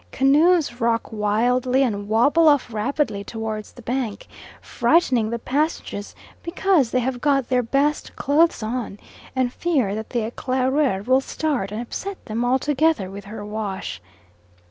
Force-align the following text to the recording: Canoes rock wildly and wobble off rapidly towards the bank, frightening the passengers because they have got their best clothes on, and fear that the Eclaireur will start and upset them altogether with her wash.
Canoes 0.11 0.81
rock 0.81 1.13
wildly 1.13 1.83
and 1.83 2.07
wobble 2.09 2.47
off 2.47 2.73
rapidly 2.73 3.23
towards 3.23 3.71
the 3.73 3.83
bank, 3.83 4.25
frightening 4.59 5.29
the 5.29 5.37
passengers 5.37 6.15
because 6.41 6.89
they 6.89 7.01
have 7.01 7.21
got 7.21 7.49
their 7.49 7.61
best 7.61 8.15
clothes 8.15 8.63
on, 8.63 8.97
and 9.35 9.53
fear 9.53 9.93
that 9.93 10.09
the 10.09 10.21
Eclaireur 10.25 11.03
will 11.05 11.21
start 11.21 11.71
and 11.71 11.79
upset 11.79 12.17
them 12.25 12.43
altogether 12.43 13.11
with 13.11 13.25
her 13.25 13.45
wash. 13.45 14.01